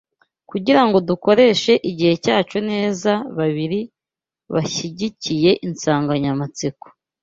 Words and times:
kugira 0.49 0.81
ngo 0.85 0.97
dukoreshe 1.09 1.73
igihe 1.89 2.13
cyacu 2.23 2.57
neza 2.71 3.11
babiri 3.37 3.79
bashyigikiye 4.53 5.51
insanganyamatsiko 5.67 6.85